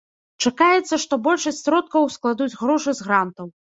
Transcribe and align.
Чакаецца, 0.45 0.99
што 1.03 1.19
большасць 1.27 1.61
сродкаў 1.65 2.09
складуць 2.17 2.51
грошы 2.63 2.91
з 3.03 3.11
грантаў. 3.11 3.55